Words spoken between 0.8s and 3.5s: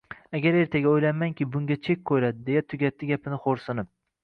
o`ylaymanki, bunga chek qo`yiladi, deya tugatdi gapini